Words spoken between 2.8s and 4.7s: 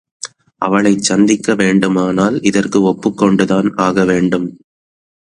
ஒப்புக் கொண்டுதான் ஆகவேண்டும்.